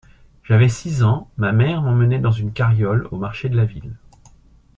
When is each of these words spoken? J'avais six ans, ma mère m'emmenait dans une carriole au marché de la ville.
J'avais 0.43 0.67
six 0.67 1.03
ans, 1.03 1.29
ma 1.37 1.51
mère 1.51 1.83
m'emmenait 1.83 2.17
dans 2.17 2.31
une 2.31 2.51
carriole 2.53 3.07
au 3.11 3.17
marché 3.17 3.49
de 3.49 3.55
la 3.55 3.65
ville. 3.65 3.93